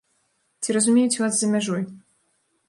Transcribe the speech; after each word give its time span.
Ці 0.61 0.75
разумеюць 0.77 1.19
вас 1.21 1.33
за 1.41 1.51
мяжой? 1.53 1.85